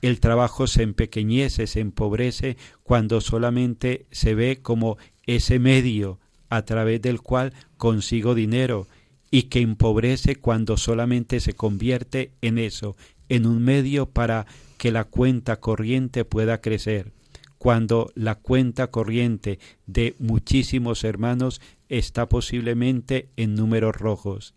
El 0.00 0.20
trabajo 0.20 0.66
se 0.66 0.82
empequeñece, 0.82 1.66
se 1.66 1.80
empobrece 1.80 2.56
cuando 2.82 3.20
solamente 3.20 4.06
se 4.10 4.34
ve 4.34 4.60
como 4.62 4.96
ese 5.26 5.58
medio 5.58 6.18
a 6.48 6.62
través 6.62 7.02
del 7.02 7.20
cual 7.20 7.52
consigo 7.76 8.34
dinero 8.34 8.86
y 9.30 9.44
que 9.44 9.60
empobrece 9.60 10.36
cuando 10.36 10.76
solamente 10.76 11.40
se 11.40 11.54
convierte 11.54 12.30
en 12.42 12.58
eso, 12.58 12.96
en 13.28 13.46
un 13.46 13.62
medio 13.62 14.06
para 14.06 14.46
que 14.78 14.92
la 14.92 15.04
cuenta 15.04 15.56
corriente 15.56 16.24
pueda 16.24 16.60
crecer, 16.60 17.12
cuando 17.58 18.10
la 18.14 18.36
cuenta 18.36 18.88
corriente 18.88 19.58
de 19.86 20.14
muchísimos 20.18 21.04
hermanos 21.04 21.60
está 21.88 22.28
posiblemente 22.28 23.28
en 23.36 23.54
números 23.54 23.96
rojos. 23.96 24.54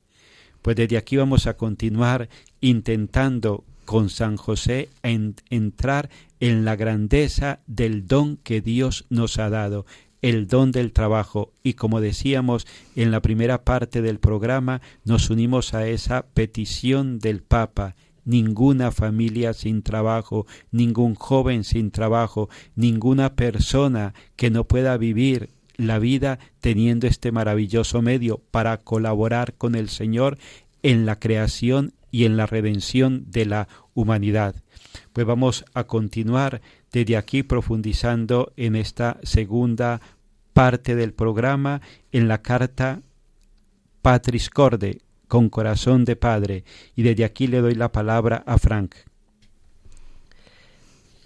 Pues 0.62 0.76
desde 0.76 0.98
aquí 0.98 1.16
vamos 1.18 1.48
a 1.48 1.56
continuar 1.56 2.30
intentando 2.60 3.64
con 3.86 4.10
San 4.10 4.38
José 4.38 4.90
en 5.02 5.36
entrar 5.50 6.10
en 6.40 6.64
la 6.64 6.76
grandeza 6.76 7.60
del 7.66 8.06
don 8.06 8.38
que 8.38 8.62
Dios 8.62 9.06
nos 9.10 9.40
ha 9.40 9.50
dado, 9.50 9.86
el 10.22 10.48
don 10.48 10.72
del 10.72 10.92
trabajo. 10.92 11.54
Y 11.64 11.74
como 11.74 12.02
decíamos 12.02 12.68
en 12.96 13.12
la 13.12 13.22
primera 13.22 13.64
parte 13.64 14.02
del 14.02 14.20
programa, 14.20 14.82
nos 15.04 15.30
unimos 15.30 15.74
a 15.74 15.88
esa 15.88 16.26
petición 16.28 17.20
del 17.20 17.42
Papa. 17.42 17.96
Ninguna 18.26 18.92
familia 18.92 19.54
sin 19.54 19.82
trabajo, 19.82 20.46
ningún 20.72 21.16
joven 21.16 21.64
sin 21.64 21.92
trabajo, 21.92 22.50
ninguna 22.76 23.36
persona 23.36 24.14
que 24.36 24.52
no 24.52 24.66
pueda 24.66 24.98
vivir 24.98 25.50
la 25.78 25.98
vida 25.98 26.40
teniendo 26.60 27.08
este 27.08 27.32
maravilloso 27.32 28.02
medio 28.02 28.42
para 28.52 28.78
colaborar 28.78 29.54
con 29.54 29.76
el 29.76 29.90
Señor 29.90 30.38
en 30.84 31.06
la 31.06 31.18
creación 31.18 31.94
y 32.12 32.26
en 32.26 32.38
la 32.38 32.46
redención 32.46 33.26
de 33.32 33.46
la 33.46 33.68
humanidad. 33.94 34.56
Pues 35.14 35.26
vamos 35.26 35.66
a 35.74 35.86
continuar 35.86 36.62
desde 36.92 37.18
aquí 37.18 37.44
profundizando 37.44 38.52
en 38.58 38.76
esta 38.76 39.18
segunda 39.24 40.02
parte 40.54 40.96
del 40.96 41.14
programa 41.14 41.82
en 42.12 42.28
la 42.28 42.42
carta 42.42 43.02
Patris 44.02 44.50
Corde 44.50 45.02
con 45.28 45.50
corazón 45.50 46.06
de 46.06 46.16
padre 46.16 46.64
y 46.96 47.04
desde 47.04 47.24
aquí 47.24 47.48
le 47.48 47.62
doy 47.62 47.76
la 47.76 47.92
palabra 47.92 48.44
a 48.46 48.58
Frank. 48.58 48.96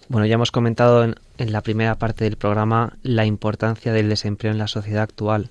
Bueno, 0.10 0.25
ya 0.25 0.36
hemos 0.36 0.51
comentado 0.51 1.03
en, 1.03 1.15
en, 1.38 1.53
la 1.53 1.62
primera 1.62 1.98
parte 1.98 2.25
del 2.25 2.36
programa 2.36 2.98
la 3.01 3.25
importancia 3.25 3.93
del 3.93 4.10
desempleo 4.10 4.51
en 4.51 4.58
la 4.58 4.67
sociedad 4.67 5.03
actual. 5.03 5.50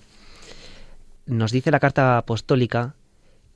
Nos 1.26 1.50
dice 1.52 1.70
la 1.70 1.80
carta 1.80 2.18
apostólica 2.18 2.94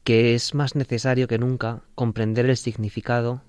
que 0.05 0.35
es 0.35 0.55
más 0.55 0.75
necesario 0.75 1.29
que 1.29 1.39
nunca 1.39 1.83
comprender 1.95 2.47
el 2.47 2.57
significado 2.57 3.43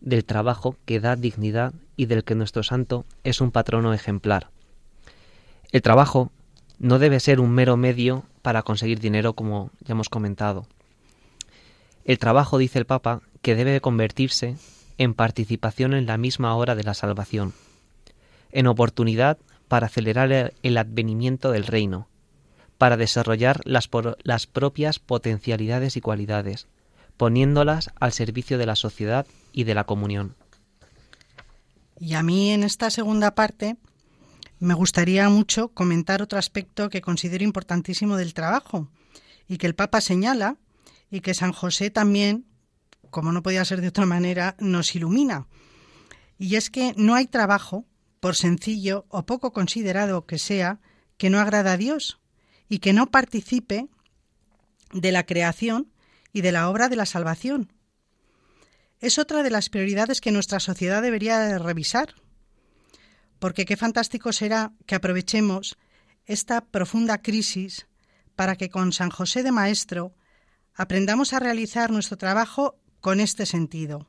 del 0.00 0.24
trabajo 0.24 0.76
que 0.84 1.00
da 1.00 1.16
dignidad 1.16 1.74
y 1.96 2.06
del 2.06 2.24
que 2.24 2.34
nuestro 2.34 2.62
santo 2.62 3.04
es 3.24 3.40
un 3.40 3.50
patrono 3.50 3.94
ejemplar. 3.94 4.50
El 5.72 5.82
trabajo 5.82 6.30
no 6.78 6.98
debe 6.98 7.20
ser 7.20 7.40
un 7.40 7.50
mero 7.50 7.76
medio 7.76 8.24
para 8.42 8.62
conseguir 8.62 9.00
dinero, 9.00 9.32
como 9.32 9.70
ya 9.80 9.92
hemos 9.92 10.08
comentado. 10.08 10.66
El 12.04 12.18
trabajo, 12.18 12.58
dice 12.58 12.78
el 12.78 12.86
Papa, 12.86 13.22
que 13.42 13.54
debe 13.54 13.80
convertirse 13.80 14.56
en 14.98 15.14
participación 15.14 15.94
en 15.94 16.06
la 16.06 16.16
misma 16.16 16.54
hora 16.54 16.74
de 16.74 16.84
la 16.84 16.94
salvación, 16.94 17.52
en 18.52 18.66
oportunidad 18.66 19.38
para 19.68 19.86
acelerar 19.86 20.54
el 20.62 20.78
advenimiento 20.78 21.50
del 21.50 21.66
reino, 21.66 22.08
para 22.78 22.96
desarrollar 22.96 23.60
las, 23.64 23.88
las 24.22 24.46
propias 24.46 24.98
potencialidades 24.98 25.96
y 25.96 26.00
cualidades, 26.00 26.68
poniéndolas 27.16 27.90
al 27.98 28.12
servicio 28.12 28.58
de 28.58 28.66
la 28.66 28.76
sociedad 28.76 29.26
y 29.52 29.64
de 29.64 29.74
la 29.74 29.84
comunión. 29.84 30.36
Y 31.98 32.14
a 32.14 32.22
mí 32.22 32.50
en 32.50 32.62
esta 32.62 32.90
segunda 32.90 33.34
parte 33.34 33.76
me 34.58 34.74
gustaría 34.74 35.28
mucho 35.28 35.68
comentar 35.68 36.22
otro 36.22 36.38
aspecto 36.38 36.88
que 36.88 37.00
considero 37.00 37.44
importantísimo 37.44 38.16
del 38.16 38.34
trabajo 38.34 38.88
y 39.48 39.58
que 39.58 39.66
el 39.66 39.74
Papa 39.74 40.00
señala 40.00 40.56
y 41.10 41.20
que 41.20 41.34
San 41.34 41.52
José 41.52 41.90
también, 41.90 42.46
como 43.10 43.32
no 43.32 43.42
podía 43.42 43.64
ser 43.64 43.80
de 43.80 43.88
otra 43.88 44.06
manera, 44.06 44.56
nos 44.58 44.94
ilumina. 44.94 45.46
Y 46.38 46.56
es 46.56 46.70
que 46.70 46.94
no 46.96 47.14
hay 47.14 47.26
trabajo, 47.26 47.86
por 48.20 48.34
sencillo 48.34 49.06
o 49.08 49.24
poco 49.24 49.52
considerado 49.52 50.26
que 50.26 50.38
sea, 50.38 50.80
que 51.16 51.30
no 51.30 51.38
agrada 51.38 51.72
a 51.72 51.76
Dios 51.76 52.18
y 52.68 52.78
que 52.78 52.92
no 52.92 53.10
participe 53.10 53.88
de 54.92 55.12
la 55.12 55.24
creación 55.24 55.92
y 56.36 56.42
de 56.42 56.52
la 56.52 56.68
obra 56.68 56.90
de 56.90 56.96
la 56.96 57.06
salvación. 57.06 57.72
Es 59.00 59.18
otra 59.18 59.42
de 59.42 59.48
las 59.48 59.70
prioridades 59.70 60.20
que 60.20 60.32
nuestra 60.32 60.60
sociedad 60.60 61.00
debería 61.00 61.56
revisar, 61.56 62.14
porque 63.38 63.64
qué 63.64 63.74
fantástico 63.78 64.34
será 64.34 64.74
que 64.84 64.96
aprovechemos 64.96 65.78
esta 66.26 66.60
profunda 66.60 67.22
crisis 67.22 67.86
para 68.34 68.56
que 68.56 68.68
con 68.68 68.92
San 68.92 69.08
José 69.08 69.44
de 69.44 69.50
Maestro 69.50 70.14
aprendamos 70.74 71.32
a 71.32 71.40
realizar 71.40 71.90
nuestro 71.90 72.18
trabajo 72.18 72.76
con 73.00 73.20
este 73.20 73.46
sentido, 73.46 74.06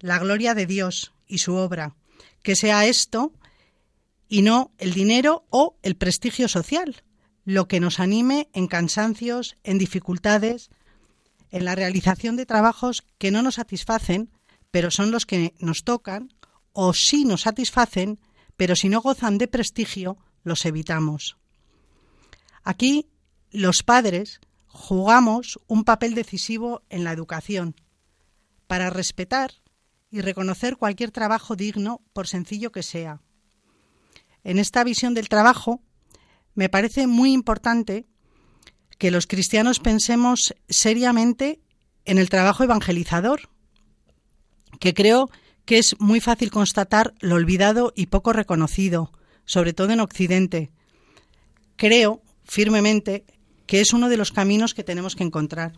la 0.00 0.18
gloria 0.18 0.54
de 0.54 0.66
Dios 0.66 1.14
y 1.28 1.38
su 1.38 1.54
obra, 1.54 1.94
que 2.42 2.56
sea 2.56 2.84
esto 2.86 3.32
y 4.28 4.42
no 4.42 4.72
el 4.78 4.92
dinero 4.92 5.46
o 5.50 5.78
el 5.84 5.94
prestigio 5.94 6.48
social, 6.48 7.04
lo 7.44 7.68
que 7.68 7.78
nos 7.78 8.00
anime 8.00 8.48
en 8.54 8.66
cansancios, 8.66 9.56
en 9.62 9.78
dificultades, 9.78 10.70
en 11.54 11.64
la 11.64 11.76
realización 11.76 12.34
de 12.34 12.46
trabajos 12.46 13.04
que 13.16 13.30
no 13.30 13.40
nos 13.40 13.54
satisfacen, 13.54 14.28
pero 14.72 14.90
son 14.90 15.12
los 15.12 15.24
que 15.24 15.54
nos 15.60 15.84
tocan, 15.84 16.34
o 16.72 16.92
sí 16.92 17.24
nos 17.24 17.42
satisfacen, 17.42 18.18
pero 18.56 18.74
si 18.74 18.88
no 18.88 19.00
gozan 19.00 19.38
de 19.38 19.46
prestigio, 19.46 20.18
los 20.42 20.66
evitamos. 20.66 21.36
Aquí 22.64 23.06
los 23.52 23.84
padres 23.84 24.40
jugamos 24.66 25.60
un 25.68 25.84
papel 25.84 26.16
decisivo 26.16 26.82
en 26.90 27.04
la 27.04 27.12
educación, 27.12 27.76
para 28.66 28.90
respetar 28.90 29.52
y 30.10 30.22
reconocer 30.22 30.76
cualquier 30.76 31.12
trabajo 31.12 31.54
digno, 31.54 32.02
por 32.12 32.26
sencillo 32.26 32.72
que 32.72 32.82
sea. 32.82 33.20
En 34.42 34.58
esta 34.58 34.82
visión 34.82 35.14
del 35.14 35.28
trabajo, 35.28 35.80
me 36.56 36.68
parece 36.68 37.06
muy 37.06 37.32
importante 37.32 38.08
que 38.98 39.10
los 39.10 39.26
cristianos 39.26 39.80
pensemos 39.80 40.54
seriamente 40.68 41.60
en 42.04 42.18
el 42.18 42.28
trabajo 42.28 42.64
evangelizador, 42.64 43.48
que 44.78 44.94
creo 44.94 45.30
que 45.64 45.78
es 45.78 45.98
muy 45.98 46.20
fácil 46.20 46.50
constatar 46.50 47.14
lo 47.20 47.36
olvidado 47.36 47.92
y 47.96 48.06
poco 48.06 48.32
reconocido, 48.32 49.10
sobre 49.44 49.72
todo 49.72 49.90
en 49.90 50.00
Occidente. 50.00 50.70
Creo 51.76 52.22
firmemente 52.44 53.24
que 53.66 53.80
es 53.80 53.92
uno 53.92 54.08
de 54.08 54.16
los 54.16 54.30
caminos 54.30 54.74
que 54.74 54.84
tenemos 54.84 55.16
que 55.16 55.24
encontrar. 55.24 55.72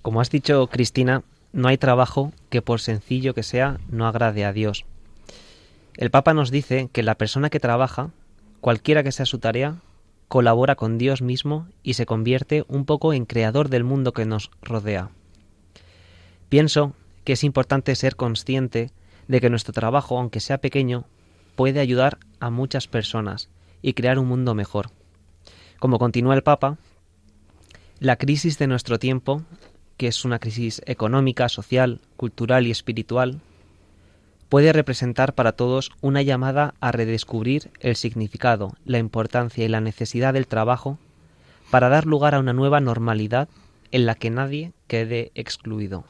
Como 0.00 0.20
has 0.20 0.30
dicho, 0.30 0.66
Cristina, 0.68 1.22
no 1.52 1.68
hay 1.68 1.78
trabajo 1.78 2.32
que 2.48 2.62
por 2.62 2.80
sencillo 2.80 3.34
que 3.34 3.42
sea 3.42 3.78
no 3.88 4.06
agrade 4.06 4.44
a 4.44 4.52
Dios. 4.52 4.84
El 5.96 6.10
Papa 6.10 6.32
nos 6.32 6.50
dice 6.50 6.88
que 6.92 7.02
la 7.02 7.16
persona 7.16 7.50
que 7.50 7.60
trabaja 7.60 8.10
cualquiera 8.60 9.02
que 9.02 9.12
sea 9.12 9.26
su 9.26 9.38
tarea, 9.38 9.76
colabora 10.32 10.76
con 10.76 10.96
Dios 10.96 11.20
mismo 11.20 11.68
y 11.82 11.92
se 11.92 12.06
convierte 12.06 12.64
un 12.66 12.86
poco 12.86 13.12
en 13.12 13.26
creador 13.26 13.68
del 13.68 13.84
mundo 13.84 14.14
que 14.14 14.24
nos 14.24 14.50
rodea. 14.62 15.10
Pienso 16.48 16.94
que 17.24 17.34
es 17.34 17.44
importante 17.44 17.94
ser 17.96 18.16
consciente 18.16 18.92
de 19.28 19.40
que 19.42 19.50
nuestro 19.50 19.74
trabajo, 19.74 20.18
aunque 20.18 20.40
sea 20.40 20.56
pequeño, 20.56 21.04
puede 21.54 21.80
ayudar 21.80 22.16
a 22.40 22.48
muchas 22.48 22.88
personas 22.88 23.50
y 23.82 23.92
crear 23.92 24.18
un 24.18 24.26
mundo 24.26 24.54
mejor. 24.54 24.88
Como 25.78 25.98
continúa 25.98 26.34
el 26.34 26.42
Papa, 26.42 26.78
la 27.98 28.16
crisis 28.16 28.58
de 28.58 28.68
nuestro 28.68 28.98
tiempo, 28.98 29.42
que 29.98 30.06
es 30.06 30.24
una 30.24 30.38
crisis 30.38 30.80
económica, 30.86 31.50
social, 31.50 32.00
cultural 32.16 32.66
y 32.66 32.70
espiritual, 32.70 33.42
puede 34.52 34.74
representar 34.74 35.32
para 35.32 35.52
todos 35.52 35.92
una 36.02 36.20
llamada 36.20 36.74
a 36.78 36.92
redescubrir 36.92 37.70
el 37.80 37.96
significado, 37.96 38.74
la 38.84 38.98
importancia 38.98 39.64
y 39.64 39.68
la 39.68 39.80
necesidad 39.80 40.34
del 40.34 40.46
trabajo 40.46 40.98
para 41.70 41.88
dar 41.88 42.04
lugar 42.04 42.34
a 42.34 42.38
una 42.38 42.52
nueva 42.52 42.78
normalidad 42.78 43.48
en 43.92 44.04
la 44.04 44.14
que 44.14 44.28
nadie 44.28 44.74
quede 44.88 45.32
excluido. 45.34 46.04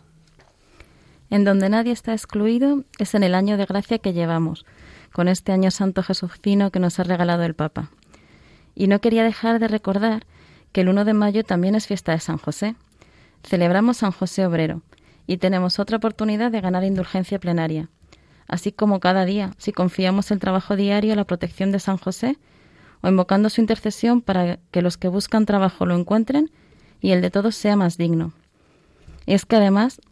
En 1.31 1.45
donde 1.45 1.69
nadie 1.69 1.93
está 1.93 2.15
excluido 2.15 2.83
es 2.99 3.15
en 3.15 3.23
el 3.23 3.37
año 3.37 3.57
de 3.57 3.65
gracia 3.65 3.99
que 3.99 4.13
llevamos, 4.13 4.67
con 5.13 5.29
este 5.29 5.53
año 5.53 5.71
santo 5.71 6.03
jesucino 6.03 6.73
que 6.73 6.81
nos 6.81 6.99
ha 6.99 7.05
regalado 7.05 7.45
el 7.45 7.55
Papa. 7.55 7.91
Y 8.75 8.89
no 8.89 9.01
quería 9.01 9.23
dejar 9.23 9.61
de 9.61 9.69
recordar 9.69 10.27
que 10.73 10.81
el 10.81 10.89
1 10.89 11.05
de 11.05 11.15
mayo 11.15 11.45
también 11.45 11.77
es 11.77 11.87
fiesta 11.87 12.11
de 12.11 12.19
San 12.19 12.39
José. 12.39 12.75
Celebramos 13.45 13.99
San 13.99 14.11
José 14.11 14.45
Obrero 14.45 14.83
y 15.29 15.37
tenemos 15.37 15.79
otra 15.79 15.99
oportunidad 15.99 16.51
de 16.51 16.61
ganar 16.61 16.83
indulgencia 16.83 17.39
plenaria 17.39 17.89
así 18.53 18.71
como 18.71 19.01
cada 19.01 19.25
día, 19.25 19.53
si 19.57 19.73
confiamos 19.73 20.31
el 20.31 20.39
trabajo 20.39 20.77
diario 20.77 21.15
a 21.15 21.17
la 21.17 21.25
protección 21.25 21.73
de 21.73 21.81
San 21.81 21.97
José, 21.97 22.37
o 23.01 23.09
invocando 23.09 23.49
su 23.49 23.63
intercesión 23.63 24.21
para 24.21 24.59
que 24.71 24.83
los 24.83 24.99
que 24.99 25.09
buscan 25.09 25.47
trabajo 25.47 25.87
lo 25.87 25.97
encuentren 25.97 26.51
y 27.01 27.13
el 27.13 27.23
de 27.23 27.31
todos 27.31 27.57
sea 27.57 27.77
más 27.77 27.97
digno. 27.97 28.35
Y 29.25 29.33
es 29.33 29.47
que 29.47 29.57
además, 29.57 30.03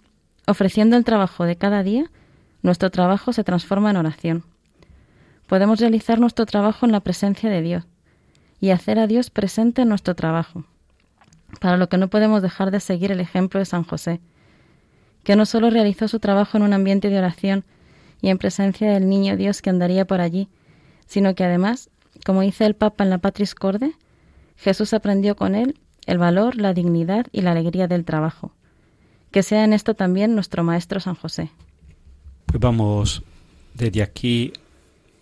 ofreciendo 0.46 0.96
el 0.96 1.04
trabajo 1.04 1.44
de 1.44 1.56
cada 1.56 1.82
día, 1.82 2.10
nuestro 2.62 2.90
trabajo 2.90 3.34
se 3.34 3.44
transforma 3.44 3.90
en 3.90 3.98
oración. 3.98 4.44
Podemos 5.46 5.78
realizar 5.78 6.18
nuestro 6.18 6.46
trabajo 6.46 6.86
en 6.86 6.92
la 6.92 7.00
presencia 7.00 7.50
de 7.50 7.60
Dios 7.60 7.84
y 8.58 8.70
hacer 8.70 8.98
a 8.98 9.06
Dios 9.06 9.28
presente 9.28 9.82
en 9.82 9.90
nuestro 9.90 10.14
trabajo, 10.14 10.64
para 11.60 11.76
lo 11.76 11.90
que 11.90 11.98
no 11.98 12.08
podemos 12.08 12.40
dejar 12.40 12.70
de 12.70 12.80
seguir 12.80 13.12
el 13.12 13.20
ejemplo 13.20 13.60
de 13.60 13.66
San 13.66 13.84
José, 13.84 14.18
que 15.24 15.36
no 15.36 15.44
solo 15.44 15.68
realizó 15.68 16.08
su 16.08 16.20
trabajo 16.20 16.56
en 16.56 16.62
un 16.62 16.72
ambiente 16.72 17.10
de 17.10 17.18
oración, 17.18 17.66
y 18.20 18.28
en 18.28 18.38
presencia 18.38 18.92
del 18.92 19.08
niño 19.08 19.36
Dios 19.36 19.62
que 19.62 19.70
andaría 19.70 20.06
por 20.06 20.20
allí, 20.20 20.48
sino 21.06 21.34
que 21.34 21.44
además, 21.44 21.90
como 22.24 22.42
dice 22.42 22.66
el 22.66 22.74
Papa 22.74 23.04
en 23.04 23.10
la 23.10 23.18
Patris 23.18 23.54
Corde, 23.54 23.92
Jesús 24.56 24.92
aprendió 24.92 25.36
con 25.36 25.54
él 25.54 25.78
el 26.06 26.18
valor, 26.18 26.56
la 26.56 26.74
dignidad 26.74 27.26
y 27.32 27.42
la 27.42 27.52
alegría 27.52 27.88
del 27.88 28.04
trabajo, 28.04 28.52
Que 29.30 29.42
sea 29.42 29.64
en 29.64 29.72
esto 29.72 29.94
también 29.94 30.34
nuestro 30.34 30.64
Maestro 30.64 30.98
San 30.98 31.14
José. 31.14 31.50
Pues 32.46 32.58
vamos 32.58 33.22
desde 33.74 34.02
aquí 34.02 34.52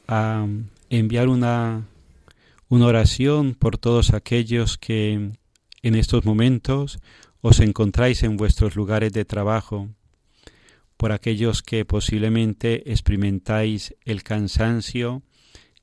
a 0.06 0.46
enviar 0.88 1.28
una, 1.28 1.84
una 2.68 2.86
oración 2.86 3.54
por 3.54 3.76
todos 3.76 4.14
aquellos 4.14 4.78
que 4.78 5.32
en 5.82 5.94
estos 5.94 6.24
momentos 6.24 7.00
os 7.40 7.60
encontráis 7.60 8.22
en 8.22 8.36
vuestros 8.36 8.76
lugares 8.76 9.12
de 9.12 9.24
trabajo, 9.24 9.88
por 10.98 11.12
aquellos 11.12 11.62
que 11.62 11.86
posiblemente 11.86 12.92
experimentáis 12.92 13.94
el 14.04 14.22
cansancio 14.24 15.22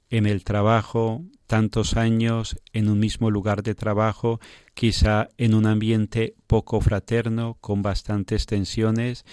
en 0.10 0.28
el 0.28 0.44
trabajo, 0.44 1.24
tantos 1.48 1.96
años 1.96 2.58
en 2.74 2.90
un 2.90 3.00
mismo 3.00 3.32
lugar 3.32 3.64
de 3.64 3.76
trabajo, 3.76 4.40
quizá 4.74 5.30
en 5.38 5.56
un 5.56 5.66
ambiente 5.66 6.36
poco 6.48 6.82
fraterno, 6.82 7.58
con 7.62 7.82
bastantes 7.82 8.46
tensiones 8.46 9.26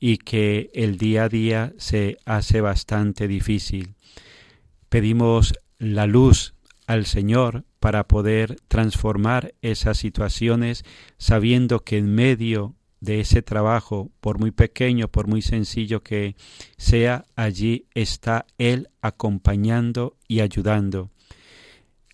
y 0.00 0.18
que 0.18 0.70
el 0.74 0.98
día 0.98 1.24
a 1.24 1.28
día 1.28 1.72
se 1.78 2.18
hace 2.26 2.60
bastante 2.60 3.28
difícil. 3.28 3.94
Pedimos 4.88 5.54
la 5.78 6.06
luz 6.06 6.54
al 6.88 7.06
Señor 7.06 7.64
para 7.78 8.08
poder 8.08 8.56
transformar 8.66 9.54
esas 9.62 9.98
situaciones 9.98 10.84
sabiendo 11.16 11.80
que 11.80 11.98
en 11.98 12.12
medio 12.12 12.74
de 13.00 13.20
ese 13.20 13.42
trabajo, 13.42 14.10
por 14.20 14.38
muy 14.38 14.50
pequeño, 14.50 15.08
por 15.08 15.28
muy 15.28 15.42
sencillo 15.42 16.02
que 16.02 16.36
sea, 16.76 17.26
allí 17.36 17.86
está 17.94 18.46
Él 18.58 18.88
acompañando 19.00 20.16
y 20.26 20.40
ayudando. 20.40 21.10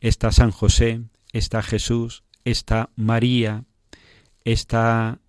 Está 0.01 0.33
San 0.33 0.51
José, 0.51 1.03
está 1.33 1.63
Jesús, 1.63 2.23
está 2.45 2.91
María, 2.97 3.65
está 4.45 5.21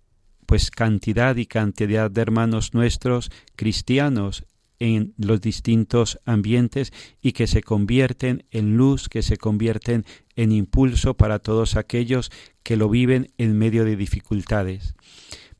pues 0.44 0.70
cantidad 0.70 1.36
y 1.36 1.46
cantidad 1.46 2.10
de 2.10 2.20
hermanos 2.20 2.72
nuestros 2.72 3.30
cristianos 3.56 4.44
en 4.78 5.14
los 5.16 5.40
distintos 5.40 6.20
ambientes 6.24 6.92
y 7.22 7.32
que 7.32 7.46
se 7.46 7.62
convierten 7.62 8.44
en 8.50 8.76
luz, 8.76 9.08
que 9.08 9.22
se 9.22 9.36
convierten 9.36 10.04
en 10.36 10.52
impulso 10.52 11.14
para 11.14 11.38
todos 11.38 11.76
aquellos 11.76 12.30
que 12.62 12.76
lo 12.76 12.88
viven 12.88 13.32
en 13.38 13.58
medio 13.58 13.84
de 13.84 13.96
dificultades. 13.96 14.94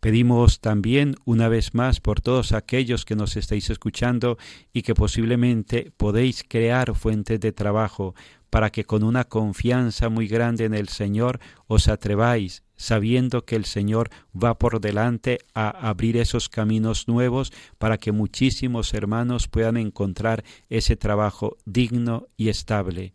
Pedimos 0.00 0.61
también 0.61 1.16
una 1.24 1.48
vez 1.48 1.74
más 1.74 2.00
por 2.00 2.20
todos 2.20 2.52
aquellos 2.52 3.04
que 3.04 3.16
nos 3.16 3.37
estáis 3.37 3.70
escuchando 3.70 4.38
y 4.72 4.82
que 4.82 4.94
posiblemente 4.94 5.92
podéis 5.96 6.44
crear 6.46 6.94
fuentes 6.94 7.40
de 7.40 7.52
trabajo 7.52 8.14
para 8.50 8.70
que 8.70 8.85
con 8.85 9.02
una 9.02 9.24
confianza 9.24 10.09
muy 10.09 10.28
grande 10.28 10.64
en 10.64 10.74
el 10.74 10.88
Señor 10.88 11.40
os 11.66 11.88
atreváis, 11.88 12.62
sabiendo 12.76 13.44
que 13.44 13.56
el 13.56 13.64
Señor 13.64 14.11
va 14.32 14.59
por 14.59 14.80
delante 14.80 15.38
a 15.54 15.68
abrir 15.68 16.16
esos 16.16 16.48
caminos 16.48 17.09
nuevos 17.09 17.52
para 17.78 17.98
que 17.98 18.12
muchísimos 18.12 18.94
hermanos 18.94 19.48
puedan 19.48 19.76
encontrar 19.76 20.44
ese 20.68 20.96
trabajo 20.96 21.56
digno 21.64 22.28
y 22.37 22.48
estable. 22.48 23.12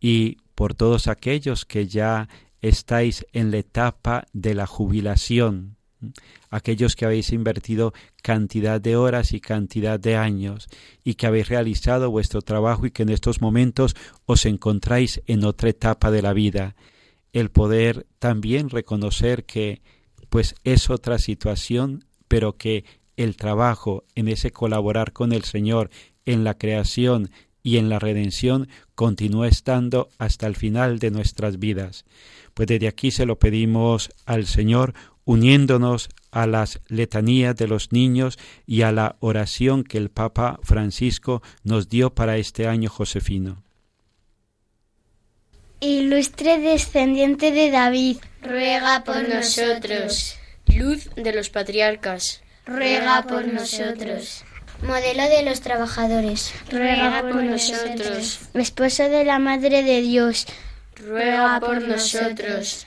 Y 0.00 0.36
por 0.54 0.74
todos 0.74 1.08
aquellos 1.08 1.64
que 1.64 1.88
ya 1.88 2.28
estáis 2.60 3.26
en 3.32 3.50
la 3.50 3.58
etapa 3.58 4.26
de 4.32 4.54
la 4.54 4.66
jubilación, 4.66 5.76
aquellos 6.50 6.96
que 6.96 7.04
habéis 7.04 7.32
invertido 7.32 7.92
cantidad 8.22 8.80
de 8.80 8.96
horas 8.96 9.32
y 9.32 9.40
cantidad 9.40 9.98
de 9.98 10.16
años 10.16 10.68
y 11.02 11.14
que 11.14 11.26
habéis 11.26 11.48
realizado 11.48 12.10
vuestro 12.10 12.42
trabajo 12.42 12.86
y 12.86 12.90
que 12.90 13.02
en 13.02 13.10
estos 13.10 13.40
momentos 13.40 13.94
os 14.26 14.46
encontráis 14.46 15.22
en 15.26 15.44
otra 15.44 15.70
etapa 15.70 16.10
de 16.10 16.22
la 16.22 16.32
vida, 16.32 16.76
el 17.32 17.50
poder 17.50 18.06
también 18.18 18.70
reconocer 18.70 19.44
que 19.44 19.82
pues 20.28 20.54
es 20.64 20.90
otra 20.90 21.18
situación, 21.18 22.04
pero 22.28 22.56
que 22.56 22.84
el 23.16 23.36
trabajo 23.36 24.04
en 24.14 24.28
ese 24.28 24.50
colaborar 24.50 25.12
con 25.12 25.32
el 25.32 25.44
Señor 25.44 25.90
en 26.24 26.44
la 26.44 26.54
creación 26.54 27.30
y 27.62 27.78
en 27.78 27.88
la 27.88 27.98
redención 27.98 28.68
continúa 28.94 29.48
estando 29.48 30.10
hasta 30.18 30.46
el 30.46 30.54
final 30.54 30.98
de 30.98 31.10
nuestras 31.10 31.58
vidas. 31.58 32.04
Pues 32.52 32.68
desde 32.68 32.88
aquí 32.88 33.10
se 33.10 33.26
lo 33.26 33.38
pedimos 33.38 34.10
al 34.26 34.46
Señor 34.46 34.94
uniéndonos 35.24 36.08
a 36.30 36.46
las 36.46 36.80
letanías 36.88 37.54
de 37.56 37.68
los 37.68 37.92
niños 37.92 38.38
y 38.66 38.82
a 38.82 38.92
la 38.92 39.16
oración 39.20 39.84
que 39.84 39.98
el 39.98 40.10
Papa 40.10 40.58
Francisco 40.62 41.42
nos 41.62 41.88
dio 41.88 42.14
para 42.14 42.36
este 42.36 42.66
año 42.66 42.90
josefino. 42.90 43.62
Ilustre 45.80 46.58
descendiente 46.58 47.52
de 47.52 47.70
David, 47.70 48.16
ruega 48.42 49.04
por 49.04 49.28
nosotros. 49.28 50.36
Luz 50.66 51.10
de 51.14 51.32
los 51.32 51.50
patriarcas, 51.50 52.42
ruega 52.66 53.22
por 53.22 53.46
nosotros. 53.46 54.44
Modelo 54.82 55.22
de 55.24 55.42
los 55.42 55.60
trabajadores, 55.60 56.52
ruega 56.70 57.22
por 57.22 57.42
nosotros. 57.42 58.40
Esposo 58.54 59.04
de 59.04 59.24
la 59.24 59.38
Madre 59.38 59.82
de 59.82 60.00
Dios, 60.00 60.46
ruega 60.96 61.60
por 61.60 61.86
nosotros. 61.86 62.86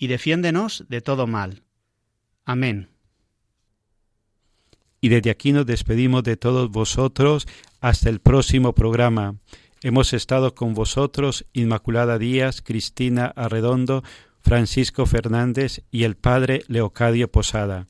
y 0.00 0.08
defiéndenos 0.08 0.86
de 0.88 1.02
todo 1.02 1.28
mal. 1.28 1.62
Amén. 2.44 2.88
Y 5.00 5.10
desde 5.10 5.30
aquí 5.30 5.52
nos 5.52 5.66
despedimos 5.66 6.24
de 6.24 6.36
todos 6.36 6.70
vosotros 6.70 7.46
hasta 7.80 8.08
el 8.08 8.18
próximo 8.18 8.74
programa. 8.74 9.36
Hemos 9.82 10.12
estado 10.14 10.54
con 10.54 10.74
vosotros 10.74 11.44
Inmaculada 11.52 12.18
Díaz, 12.18 12.62
Cristina 12.62 13.26
Arredondo, 13.36 14.02
Francisco 14.40 15.04
Fernández 15.04 15.82
y 15.90 16.04
el 16.04 16.16
Padre 16.16 16.64
Leocadio 16.66 17.30
Posada. 17.30 17.86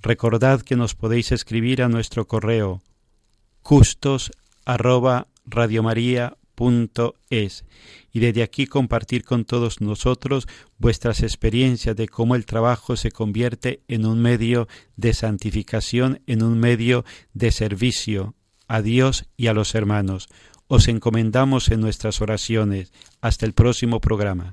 Recordad 0.00 0.62
que 0.62 0.76
nos 0.76 0.94
podéis 0.94 1.32
escribir 1.32 1.82
a 1.82 1.88
nuestro 1.88 2.26
correo 2.26 2.80
custos 3.62 4.30
es 7.30 7.64
y 8.12 8.20
desde 8.20 8.42
aquí 8.42 8.66
compartir 8.66 9.24
con 9.24 9.44
todos 9.44 9.80
nosotros 9.80 10.46
vuestras 10.78 11.22
experiencias 11.22 11.96
de 11.96 12.08
cómo 12.08 12.34
el 12.34 12.44
trabajo 12.44 12.96
se 12.96 13.10
convierte 13.10 13.82
en 13.88 14.04
un 14.04 14.20
medio 14.20 14.68
de 14.96 15.14
santificación, 15.14 16.20
en 16.26 16.42
un 16.42 16.58
medio 16.58 17.04
de 17.32 17.50
servicio 17.50 18.34
a 18.68 18.82
Dios 18.82 19.26
y 19.36 19.46
a 19.46 19.54
los 19.54 19.74
hermanos. 19.74 20.28
Os 20.66 20.86
encomendamos 20.88 21.68
en 21.70 21.80
nuestras 21.80 22.20
oraciones. 22.20 22.92
Hasta 23.20 23.46
el 23.46 23.54
próximo 23.54 24.00
programa. 24.00 24.52